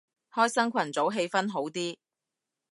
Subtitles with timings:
[0.33, 1.95] 開新群組氣氛好啲